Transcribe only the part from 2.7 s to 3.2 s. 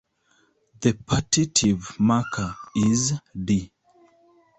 is